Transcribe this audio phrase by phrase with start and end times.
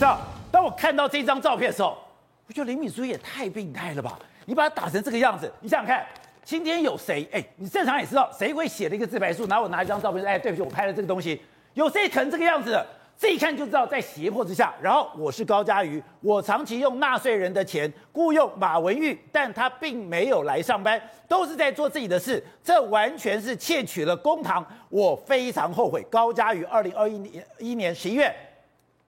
[0.00, 0.18] 知道，
[0.50, 1.94] 当我看到这张照片的时候，
[2.46, 4.18] 我觉得林敏书也太病态了吧？
[4.46, 6.06] 你把他打成这个样子，你想想看，
[6.42, 7.28] 今天有谁？
[7.30, 11.38] 哎，你正常也知道，谁会写了一个自白书，拿我拿一张照片，哎，对不起，我拍了这个东西，
[11.74, 12.86] 有谁成这个样子的？
[13.18, 14.72] 这一看就知道在胁迫之下。
[14.80, 20.98] 然后我是高嘉瑜，我长期用纳税人的钱雇佣马文玉，但他并没有来上班，
[21.28, 26.02] 都是在做自己的事，这完全是窃取了公堂，我非常后悔。
[26.10, 28.34] 高嘉瑜，二零二一年一年十一月，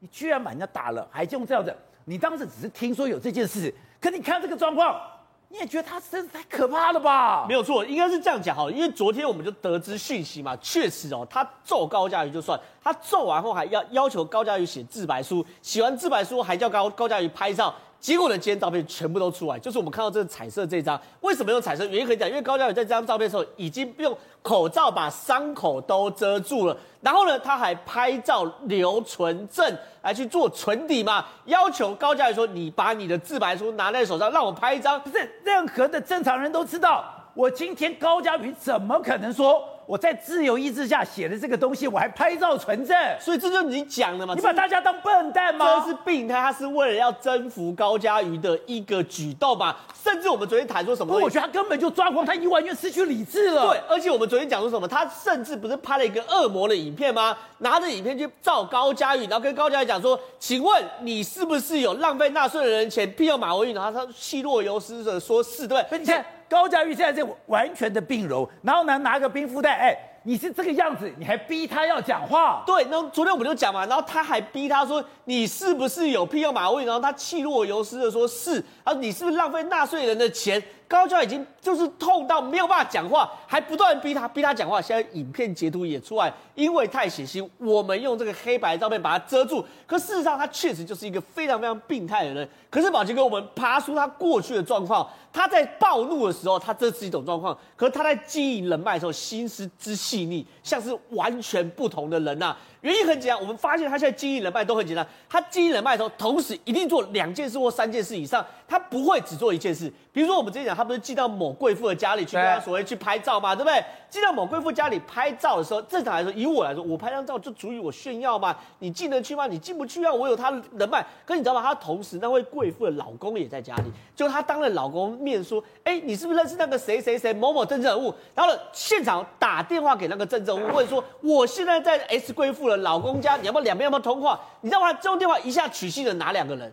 [0.03, 1.73] 你居然把人家打了，还用这样子？
[2.07, 5.01] 你当时只是听说有这件事，可你看这个状况。
[5.49, 7.45] 你也觉得他真是太可怕了吧？
[7.47, 17.73] 没有错，应该是这样讲好，因为昨天我们就得知讯息嘛，确实哦，他揍高佳瑜就算，他揍完后还要要求高佳瑜写自白书，写完自白书还叫高高佳瑜拍照。
[18.03, 21.01] 结果呢，今天照片全部都出来，就是我们看到这个彩色这张。
[21.21, 21.85] 为什么用彩色？
[21.85, 24.13] 原因很简单，因为高嘉宇在这张照片的时候已经用
[24.43, 39.63] 口罩把伤口都遮住了，然后呢，他还拍照留存证来去做存底嘛，要求高嘉宇说：“你把你的自白书拿在手上，让我拍一张。”不是任何的正常人都知道，我今天高嘉宇怎么可能说？
[39.87, 44.35] 我在自由意志下写的这个东西，我还拍照存证，所以这就是你讲的嘛？
[44.35, 45.81] 你把大家当笨蛋吗？
[45.81, 49.77] 这是病态，他是为了要征服高嘉瑜的一个举动嘛？
[50.03, 51.19] 甚至我们昨天谈说什么？
[51.19, 53.69] 我觉得他根本就抓狂，他已经完全失去理智了。
[53.69, 54.87] 对，而且我们昨天讲说什么？
[54.87, 57.37] 他甚至不是拍了一个恶魔的影片吗？
[57.59, 70.09] 拿着影片去照高嘉瑜，然后跟高嘉瑜讲说：“请问你是不是有浪费纳税人的钱聘用马文玉？”然后他气若游丝的说：“是，对。”你看高嘉瑜现在是完全的病容，然后呢拿个冰敷袋，哎。
[70.25, 72.63] 你是这个样子，你还逼他要讲话？
[72.65, 76.87] 对，那昨天我们就讲嘛，然后他还逼他说，你是不是有屁要马文玉？
[76.87, 78.63] 然后他气若游丝的说，是。
[78.85, 80.63] 啊，你是不是浪费纳税人的钱？
[80.93, 84.79] 高嘉瑜已经就是痛到没有办法讲话，还不断逼他逼他讲话。
[84.79, 89.65] 现在影片截图也出来，因为太血腥，我们用这个黑白照片把它遮住。
[89.87, 92.47] 可事实上，他确实就是一个非常非常病态的人。
[92.69, 102.59] 可是宝杰哥，我们爬出他过去的状况，他在暴怒的时候，他这是一种状况；可是他在经营人脉的时候，心思之细腻，像是完全不同的人呐、啊。
[102.83, 105.07] 原因很简单，我们发现他现在经营人脉都很简单。
[105.29, 109.91] 他经营人脉的时候，同时一定做两件事或三件事以上，他不会只做一件事。
[110.13, 113.55] 比如说我们之前讲，他不是寄到某贵妇的家里去跟他所谓去拍照嘛？
[113.55, 113.83] 对不对？
[114.11, 118.55] 寄到某贵妇家里拍照的时候，正常来说，以我来说，我拍张照就足以我炫耀嘛？
[118.81, 119.47] 你进得去吗？
[119.47, 120.13] 你进不去啊！
[120.13, 121.07] 我有他人脉。
[121.25, 121.63] 可你知道吗？
[121.63, 123.85] 他同时那位贵妇的老公也在家里，
[124.17, 134.39] 就他当着老公面说：“哎，你是不是认识那个谁谁谁某某政治人物？”然后，现场打电话给那个政治人物，问说：“我现在在 S 贵妇。”老公家，你要不要两边要不要通话？
[134.61, 134.93] 你知道吗？
[134.95, 136.73] 这种电话一下取信了哪两个人？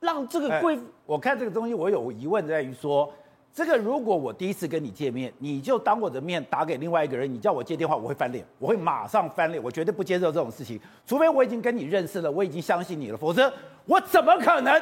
[0.00, 3.12] 让这个贵、我看这个东西，我有疑问在于说，
[3.52, 13.52] 这个如果我第一次跟你见面，你就当我的面打给另外一个人，你叫我接电话，我会翻脸，我会马上翻脸，我绝对不接受这种事情，除非我已经跟你认识了，我已经相信你了，否则
[13.86, 14.80] 我怎么可能？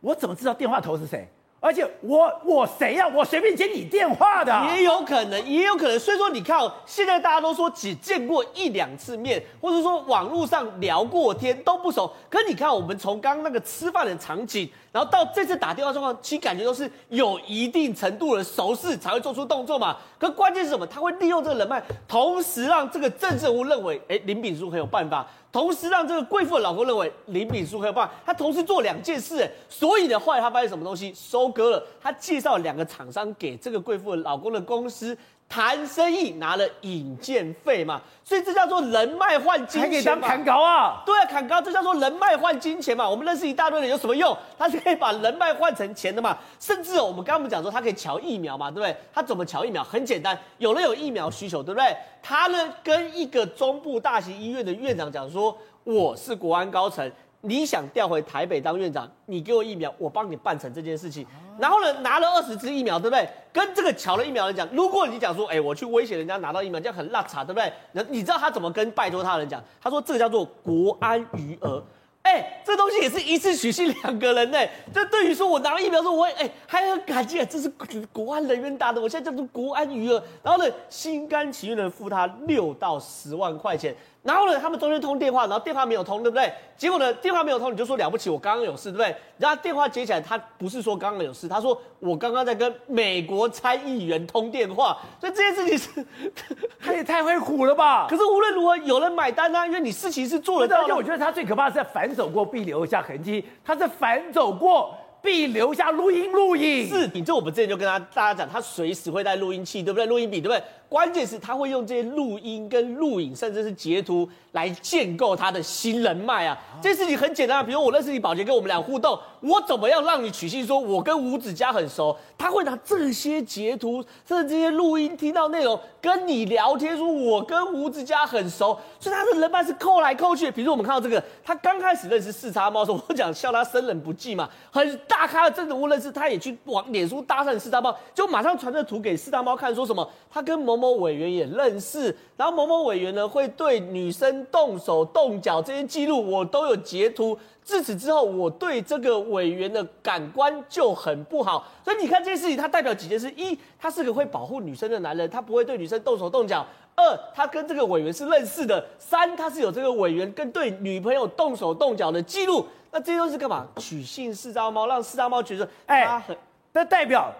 [0.00, 1.28] 我怎么知道电话头是谁？
[1.58, 5.98] 而且我我谁呀、我随便接你电话的，也有可能，也有可能。
[5.98, 12.12] 所以说，你看，现在大家都说只见过一两次面，或者说网络上聊过天都不熟。
[12.28, 19.96] 可你看，我们从刚刚那个吃饭的场景，然后到这次打电话状况，其实感觉都是有一定程度的熟识才会做出动作嘛。
[20.18, 20.86] 可关键是什么？
[20.86, 25.26] 他会利用这个人脉，同时让这个政治人物认为，哎，林炳书很有办法。
[25.52, 35.16] 同时让这个贵妇的老公认为林炳书很有办法，他同时做两件事，所以呢，后来他发现什么东西收割了，他介绍两个厂商给这个贵妇的老公的公司
[35.48, 41.02] 谈生意，拿了引荐费嘛，所以这叫做人脉换金钱，还当砍高啊？
[41.06, 43.08] 对啊，砍高，这叫做人脉换金钱嘛。
[43.08, 44.36] 我们认识一大堆人有什么用？
[44.58, 46.36] 他是可以把人脉换成钱的嘛。
[46.58, 48.96] 甚至哦，我们刚刚我们讲说他可以瞧疫苗嘛，对不对？
[49.12, 49.84] 他怎么瞧疫苗？
[49.84, 51.96] 很简单，有人有疫苗需求，对不对？
[52.20, 57.08] 他呢跟一个中部大型医院的院长讲说，我是国安高层。
[57.46, 61.24] 你想调回台北当院长，你给我疫苗，我帮你办成这件事情。
[61.58, 63.26] 然后呢，拿了二十支疫苗，对不对？
[63.52, 67.72] 跟这个巧了疫苗的人讲，如果你讲说，哎，我去威胁人家拿到疫苗，这样很邋遢，对不对？
[67.92, 69.62] 那你知道他怎么跟拜托他人讲？
[69.80, 71.82] 他说这个叫做国安余额。
[72.22, 74.58] 哎，这东西也是一次取信两个人呢。
[74.92, 77.72] 这对于说我拿了疫苗说，我哎还很感激，这是
[78.12, 80.20] 国安人员打的，我现在叫做国安余额。
[80.42, 83.94] 然后呢，心甘情愿的付他六到十万块钱。
[84.26, 86.52] 然后呢，他们中间通电话，然后电话没有通，对不对？
[86.76, 89.16] 结果呢，电话没有通，你就说了不起，我刚刚有事，对不对？
[89.38, 96.06] 然后电话接起来，他不是说刚刚有事，他说我刚刚在跟美国参议员通电话，所以这件事情是，
[96.82, 98.08] 他也太会唬了吧？
[98.10, 100.82] 可是无论如何，有人买单啊，因为你事情是做得到的。
[100.82, 104.92] 而且我觉得他最可怕的是反走过必留下痕迹，他是反走过。
[105.26, 110.06] 必留下录音录影，是，你这我们之前就跟他大家讲，他随时会带录音器，对不对？
[110.06, 110.62] 录音笔，对不对？
[110.88, 116.56] 关键是他会用这些录音跟录影，甚至是截图来建构他的新人脉啊。
[116.80, 122.16] 这事情很简单啊，比如我认识你宝杰，跟我们俩互动，我怎么样让你取信说我跟吴子嘉很熟？
[122.38, 130.48] 他会拿这些截图，甚至这些录音听到内容跟你聊天，说我跟吴子嘉很熟，所以他的人脉是扣来扣去。
[130.52, 147.38] 比如我们看到这个，他刚开始认识四叉猫的时候，我讲笑他生人不忌嘛，很大大咖的政治人物认识，他也去往脸书搭讪四大猫，就马上传这图给四大猫看，说什么他跟某某委员也认识，然后某某委员呢会对女生动手动脚这些记录我都有截图。
[147.64, 151.66] 自此之后，我对这个委员的感官就很不好。
[151.82, 156.64] 所以你看这件事情，它代表几件事：一，他是个会保护女生的男人，他不会对女生动手动脚；
[156.96, 162.66] 二，他跟这个委员是认识的；三，他是有这个委员跟对女朋友动手动脚的记录。
[162.90, 163.66] 那这些都是干嘛？
[163.76, 166.22] 取信四叉猫，让四叉猫觉得哎，
[166.72, 167.30] 那代表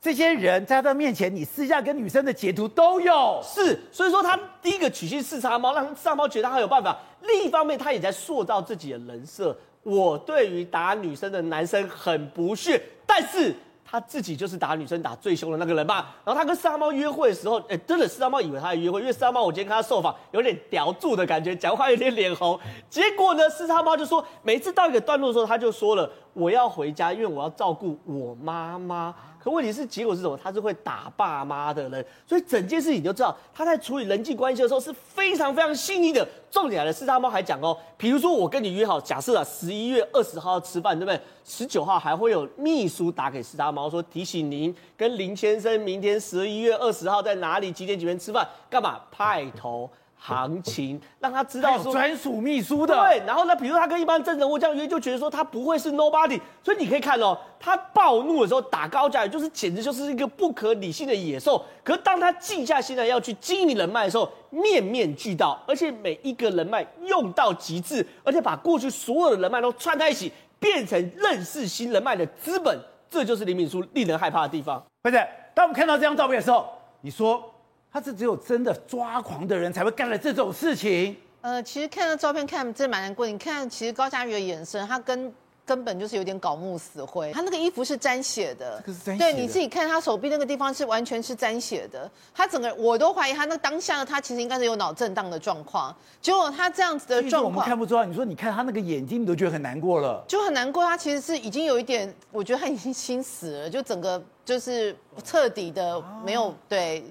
[0.00, 3.40] 这些人在他的面前，你私下跟女生的截图都有。
[3.42, 6.96] 是，所以说他第一个取信四叉猫，让四叉猫觉得他有办法。
[7.22, 9.56] 另一方面，他也在塑造自己的人设。
[9.82, 13.54] 我对于打女生的男生很不屑，但是
[13.88, 16.16] 他自己就是打女生打最凶的那个人吧。
[16.24, 22.58] 然后他跟四叉猫约会的时候，哎，真的四叉猫以为他在约会，因为四叉猫我今天看他受访有点叼住的感觉，讲话有点脸红。
[22.90, 29.14] 结果呢，四叉猫就说，每次到一个段落的时候，他就说了，我要回家，因为我要照顾我妈妈。
[29.46, 30.36] 可问题是，结果是什么？
[30.42, 36.26] 他是会打爸妈的人，所以整件事情你就知道，他在处理人际关系的时候是非常非常细腻的。
[36.50, 41.20] 重点来了，四大猫还讲哦，比如说我跟你约好，假设啊，十一月二十号要吃饭，对不对？
[41.44, 49.00] 十九号还会有秘书打给四大猫说，提醒您跟林先生明天十一月二十号在哪里几点几分吃饭，干嘛？
[49.12, 49.88] 派头。
[50.18, 61.64] 行情让他知道说专属秘书的对，然后呢，比如他跟一般政治人物这样约，就觉得说他不会是 nobody，所以你可以看哦，他暴怒的时候打高价，就是简直就是一个不可理性的野兽。
[61.84, 72.76] 可是当他静下心来要去经营人脉的时候，面面俱到，而且每一个人脉用到极致，而且把过去所有的人脉都串在一起，变成认识新人脉的资本。
[73.08, 74.82] 这就是林敏书令人害怕的地方。
[75.02, 75.16] 不是，
[75.54, 76.66] 当我们看到这张照片的时候，
[77.02, 77.52] 你说。
[77.96, 81.16] 他是只有真的抓狂的人才会干了这种事情。
[81.40, 83.26] 呃，其实看到照片看真蛮难过。
[83.26, 85.32] 你看，其实高佳瑜的眼神，他根
[85.64, 87.32] 根本就是有点搞木死灰。
[87.32, 89.32] 他那个衣服是沾血的，这个是沾血的。
[89.32, 92.10] 对，你自己看他手臂那个地方是完全是沾血的。
[92.34, 95.96] 他整个我都怀疑他那当下他其实应该是有脑震荡的状况。
[96.20, 98.04] 结果他这样子的状况，我们看不出来。
[98.04, 100.84] 你说你看他那个眼睛，你都觉得很难过了，就很难过。
[100.84, 104.94] 他其实是已经有一点，我觉得他已经心死了，就整个就是
[105.24, 107.02] 彻底的没有、啊、对。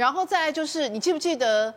[0.00, 1.72] 然后再来就是，你记不记得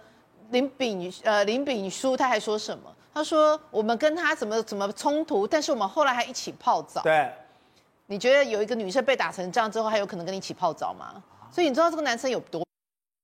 [0.52, 2.90] 林炳呃林炳书他还说什么？
[3.14, 7.02] 他说我们跟他怎么怎么冲突，但是我们后来还一起泡澡。
[7.02, 7.30] 对，
[8.06, 11.22] 你觉得有一个女生被打成这样之后，还有可能跟你一起泡澡吗？
[11.52, 12.66] 所以你知道这个男生有多？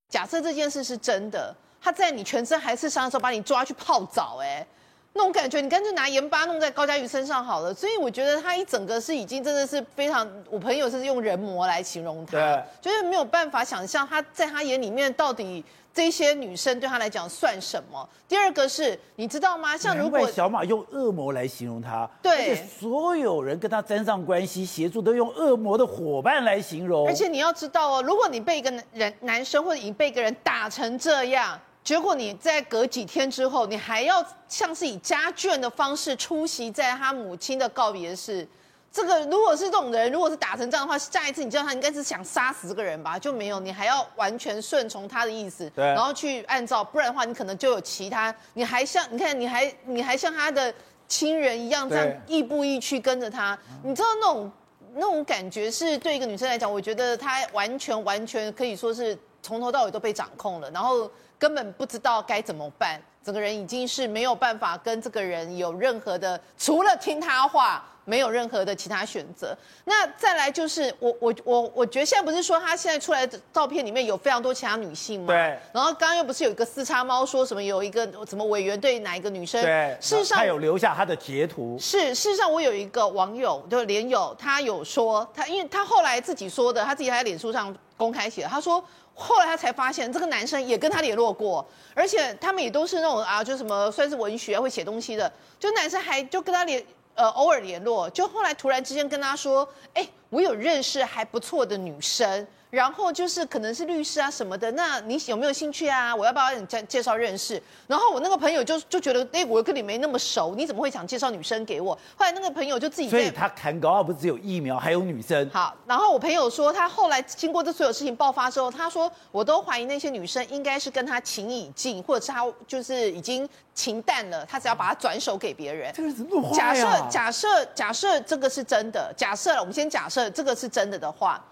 [0.10, 4.68] 假设这件事是真的，他在你全身还是伤的时候把你抓去泡澡，哎。
[5.14, 7.74] 那种感觉，你干脆拿盐巴弄在高佳瑜身上好了。
[7.74, 18.08] 所以我觉得他一整个是已经真的是非常，我朋友是用人魔来形容他，对就是没有办法想象他在他眼里面到底这些女生对他来讲算什么。
[18.28, 19.76] 第二个是，你知道吗？
[19.76, 27.08] 像如果小马用恶魔来形容他，对，而且所有人跟他沾上关系、协助都用恶魔的伙伴来形容。
[27.08, 31.60] 而且你要知道哦，如果你被一个人男生或者你被一个人打成这样。
[31.90, 38.48] 结果你在隔几天之后，你还要像是以家眷的方式出席在他母亲的告别式。
[38.92, 43.18] 这个如果是这种人，如果是打成这样的话，下一次你知道他应该是想杀死这个人吧？
[43.18, 50.72] 就没有，你还要完全顺从他的意思，对然后去按照，不然的话你可能就有其他，你还像你看你还你还像他的
[51.08, 54.52] 亲人一样这样亦步亦趋跟着他，你知道那种
[54.94, 61.10] 那种感觉是对一个女生来讲，我觉得她完全完全可以说是从头到尾都被掌控了，然后。
[61.40, 69.58] 根本不知道该怎么办，整个人已经是没有办法跟这个人有任何的，除了听他话，没有任何的其他选择。
[69.86, 75.28] 那再来就是我我我我觉得现在不是说他现在出来的照片里面有非常多其他女性吗？
[75.28, 75.58] 对。
[75.72, 79.62] 然后刚刚又不是有一个四叉猫说什么有一个什么委员对哪一个女生？
[79.62, 79.98] 对。
[80.02, 81.78] 事实上他有留下他的截图。
[81.80, 88.84] 是，事实上我有一个网友就连友，他有说他，因为他后来自己说的，他自己还在脸书上公开写，他说。
[89.20, 96.84] 后来他才发现，这个男生也跟他联络过，而且他们也都是那种啊，就什么算是文学会写东西的，就男生还就跟他联
[97.16, 102.48] 呃偶尔联络，就后来突然之间跟他说，哎，我有认识还不错的女生。
[102.70, 106.16] 然后就是可能是律师啊什么的，那你有没有兴趣啊？
[106.16, 107.60] 我要不要你介介绍认识？
[107.88, 111.98] 然后我那个朋友就就觉得，哎，我跟你没那么熟，你怎么会想介绍女生给我？
[112.16, 115.50] 后来那个朋友就自己，所以他砍高傲不只有疫苗，还有女生。
[115.50, 125.92] 好，然后我朋友说，他后来经过这所有事情爆发之后，他说，我都怀疑那些女生应该是跟他情已尽，或者是他就是已经情淡了，他只要把他转手给别人。
[125.96, 131.44] 这个怎么坏假设假设假设这个是真的，假设了，我们先假设这个是真的的话。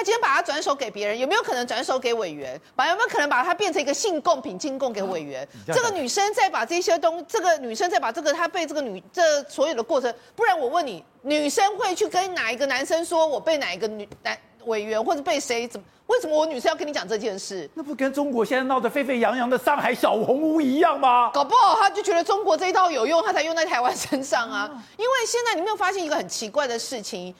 [0.00, 2.58] 他今天把它转手给别人，有没有可能转手给委员？
[2.74, 5.46] 把有没有可能把它变成一个性贡品进贡给委员？
[5.68, 15.86] 啊、这个女生再把这些东，这个女生再把这个她被这个女这所有的过程，不然我问你，女生会去跟哪一个男生说，我被哪一个女男委员或者被谁怎么？
[16.06, 17.68] 为什么我女生要跟你讲这件事？
[17.74, 21.30] 那不跟中国现在闹得沸沸扬扬的上海小红屋一样吗？
[21.34, 24.66] 搞不好他就觉得中国这一套有用，他才用在台湾身上啊。
[24.72, 27.34] 嗯、因为现在你没有发现一个很奇怪的事情？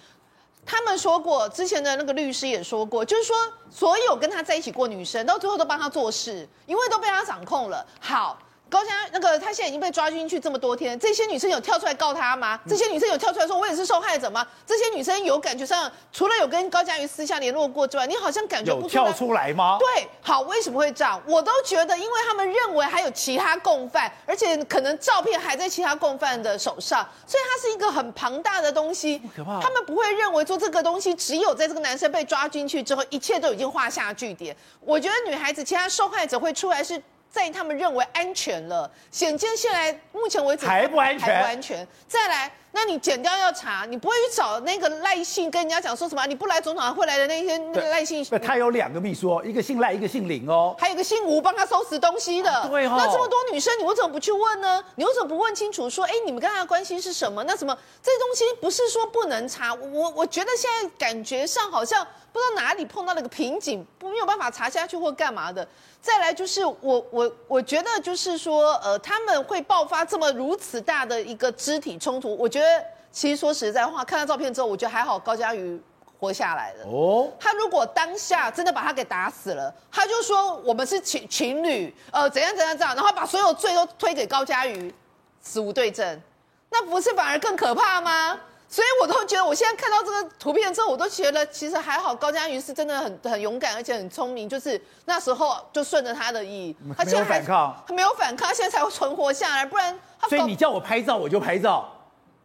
[0.64, 3.37] 他们说过，之前的那个律师也说过，就是说，
[3.71, 7.85] 所有跟他在一起过女生，到最后都帮他做事，因为都被他掌控了。
[8.00, 8.38] 好。
[8.71, 12.59] 高嘉那个他现在已经被抓进去这么多天，这些女生有跳出来告他吗？
[12.69, 14.47] 这些女生有跳出来说我也是受害者吗？
[14.65, 19.05] 这些女生有感觉上除了有跟高嘉瑜私下联络过之外，你好像感觉不出来。
[19.05, 19.77] 跳出来吗？
[19.81, 21.21] 对，好，为什么会这样？
[21.27, 29.21] 我都觉得，因为他们认为还有其他共犯，而且可能照片还在其他共犯的手上，所以它是一个很庞大的东西。
[29.37, 29.61] 可怕。
[29.61, 34.57] 他们不会认为说这个东西只有在这个男生被抓进去之后，一切都已经画下句点。
[34.81, 37.03] 我觉得女孩子其他受害者会出来是。
[37.31, 41.87] 在他们认为安全了，显见现在目前为止还不安全，还不安全。
[42.09, 42.53] 再来。
[42.73, 46.25] 那你剪掉要查，你不会去找那个赖姓跟人家讲说什么？
[46.27, 48.25] 你不来总统会来的那些那个赖姓。
[48.41, 50.73] 他有两个秘书，一个姓赖，一个姓林哦。
[50.79, 52.69] 还有一个姓吴帮他收拾东西的。
[52.71, 52.95] 对哈。
[52.97, 54.81] 那这么多女生，你为什么不去问呢？
[54.95, 57.43] 你为什么不问清楚说，哎，你们跟他的关系是什么？
[57.43, 59.75] 那什么这东西不是说不能查？
[59.75, 65.67] 我我觉得现在感觉上好像不知道哪里碰到了个瓶颈，没有办法查下去或干嘛的。
[66.00, 72.85] 再来就是我我我觉得就是说，呃，他们会爆发这么如此大的一个肢体冲突，我觉得。
[73.12, 75.83] 其实说实在话，看到照片之后，我觉得还好，高佳瑜
[76.21, 76.85] 活下来了。
[76.85, 84.95] 哦，他如果当下真的把他给打死了，他就说我们是情情侣，呃，怎样怎样怎样，然后把所有罪都推给高佳瑜，
[85.40, 86.23] 死无对证，
[86.71, 88.38] 那不是反而更可怕吗？
[88.71, 100.29] 所以我都觉得，我现在看到这个图片之后，我都觉得其实还好，高嘉瑜是真的很很勇敢，而且很聪明，就是那时候就顺着他的意，他没有反抗，他没有反抗，他现在才会存活下来，不然他。
[100.29, 101.93] 所以你叫我拍照，我就拍照。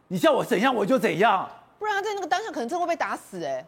[0.08, 3.64] 你叫我怎样我就怎样，不然他在那个当下可能真的会被打死哎。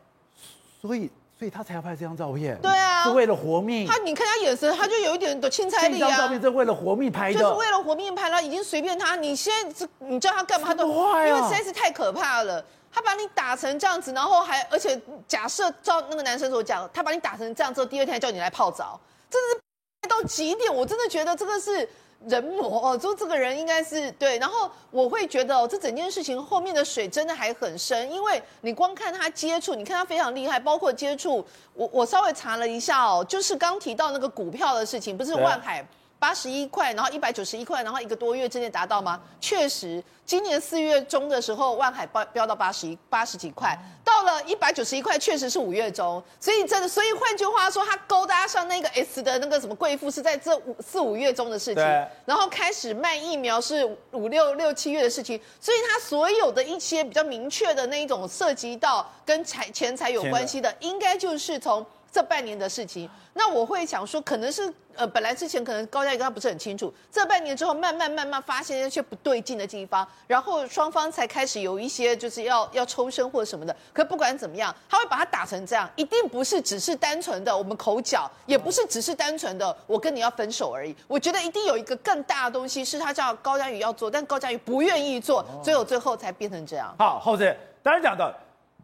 [0.81, 2.59] 所以，所以他才要拍这张照片。
[2.61, 3.87] 对啊，是为了活命。
[3.87, 6.09] 他，你看他眼神，他就有一点的钦差力啊。
[6.09, 9.15] 这张照片是为了活命拍的，就是为了活命拍了，已经随便他。
[9.15, 12.65] 你现在这，你叫他干嘛他都，因为实在是太可怕了。
[12.91, 18.99] 他把你打成这样子，然后还而且假设照那个男生所讲，他把你打成这样之后，第二天还叫你来泡澡，
[19.31, 19.61] 真的是
[20.07, 20.75] 到极点。
[20.75, 21.89] 我真的觉得这个是。
[22.27, 35.87] 人魔哦，就这个人应该是对，然后我会觉得哦，这整件事情后面的水真的还很深，因为你光看他接触，你看他非常厉害，包括接触，我我稍微查了一下哦，就是刚提到那个股票的事情，不是万海。
[36.19, 39.21] 八十一块，然后一百九十一块，然后一个多月之内达到吗？
[39.41, 46.23] 确实，今年四月中的时候，万海飙飙到八十一八十几块，到了一百九十一块，确实是五月中。
[46.41, 51.85] 所以真的，所以换句话说，它勾搭上那个 S 的那个什么贵妇，是在这五四五月中的事情。
[52.25, 61.87] 然后开始卖疫苗是五六六七月的事情，所以它所有的一些比较明确的那一种涉及到跟财钱财有关系的，应该就是从。
[62.11, 73.75] 这半年的事情，那我会想说，可能是呃，本来之前可能高嘉瑜跟他不是很清楚，这半年之后慢慢慢慢发现一些不对劲的地方，然后双方才开始有一些就是要要抽身或者什么的。
[73.93, 80.97] 可不管怎么样，他会把他打成这样，一定不是只是单纯的我们口角，也不是只是单纯的我跟你要分手而已。
[81.07, 86.95] 我觉得一定有一个更大的东西是他叫高嘉瑜要做，但高嘉瑜不愿意做，最后最后才变成这样。
[86.99, 88.35] 好，后者当然讲到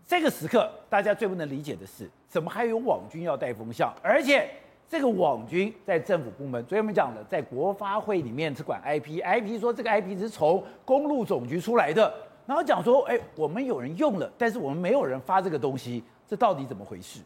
[0.06, 2.08] 这个时刻，大家最不能理解的是。
[2.34, 3.94] 怎么还有网军要带风向？
[4.02, 4.50] 而且
[4.88, 12.12] 这个网军在政府部门，昨天我们讲的，在国发会里面是管 IP，IP 说这个 IP 是从公路总局出来的，
[12.44, 17.20] 然后讲说，哎，我们有人用了，但是我们没有人发这个东西，这到底怎么回事？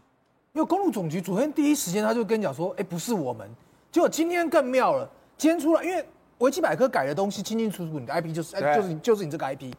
[0.53, 3.49] 因为公路总局昨天第一时间他就跟你讲说，哎，不是我们，
[3.91, 6.05] 结果今天更妙了，今天出来，因为
[6.37, 9.73] 维基百科改的东西清清楚楚，你的 IP 就是，哎，就是你就是你这个 IP，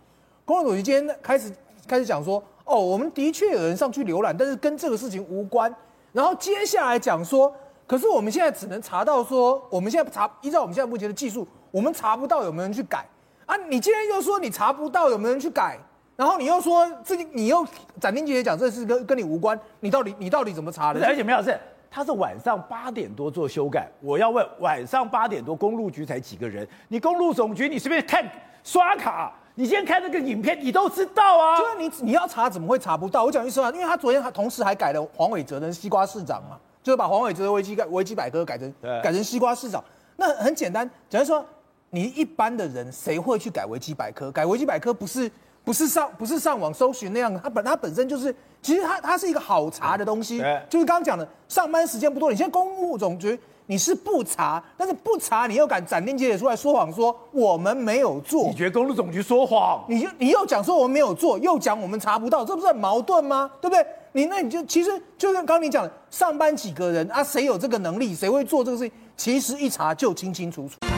[0.43, 1.53] 公路总局今天开始
[1.87, 2.43] 开始讲说。
[2.69, 5.73] 哦，我们的确有人上去浏览，但是跟这个事情无关。
[6.11, 7.51] 然后接下来讲说，
[7.87, 13.03] 可是我们现在只能查到说，我们现在查依照我们现在目前的技术，我们查不到有没有人去改
[13.47, 13.57] 啊。
[13.67, 15.79] 你今天又说你查不到有没有人去改，
[16.15, 17.65] 然后你又说自己，你又
[17.99, 21.03] 斩钉截铁讲这事跟跟你无关，你到底你到底怎么查的？
[21.07, 21.59] 而且没有是，
[21.89, 23.89] 他是晚上八点多做修改。
[23.99, 26.67] 我要问，晚上八点多公路局才几个人？
[26.87, 28.23] 你公路总局你随便看
[28.63, 31.59] 刷卡，你先看那个影片，你都知道啊。
[31.59, 33.25] 就是你你要查怎么会查不到？
[33.25, 38.73] 我讲句实话，因为他昨天还同时还改了黄伟哲的西瓜市长嘛，就是把黄伟哲的维基维基百科改成
[39.03, 39.83] 改成西瓜市长。
[40.15, 41.45] 那很简单，假如说
[41.89, 44.31] 你一般的人谁会去改维基百科？
[44.31, 45.29] 改维基百科不是？
[45.69, 59.85] 不是上不是上网搜寻那样，它本它本身就是，其实它它是一个好查的东西，就是刚刚讲的，上班时间不多，你现在公务总局你是不查，但是不查你又敢斩钉截铁出来说谎，说我们没有做，你觉得公路总局说谎？
[59.87, 63.51] 你就你又讲说我们没有做，又讲我们查不到，这不是很矛盾吗？
[63.61, 63.85] 对不对？
[64.13, 70.88] 你那你就其实就像刚刚你讲的，上班几个人啊，谁有这个能力，谁会做这个事情，其实一查就清清楚楚。